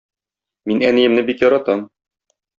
[0.71, 1.87] Мин әниемне бик яратам.